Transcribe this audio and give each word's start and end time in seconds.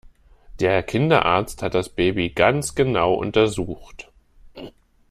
Der 0.59 0.81
Kinderarzt 0.81 1.61
hat 1.61 1.75
das 1.75 1.89
Baby 1.89 2.29
ganz 2.31 2.73
genau 2.73 3.13
untersucht. 3.13 4.09